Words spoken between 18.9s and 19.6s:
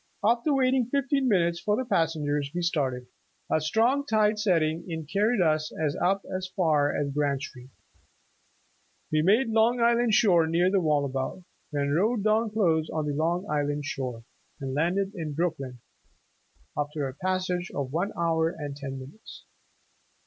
minutes.